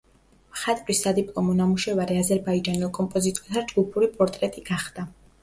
[0.53, 5.09] მხატვრის სადიპლომო ნამუშევარი აზერბაიჯანელ კომპოზიტორთა ჯგუფური პორტრეტი გახდა.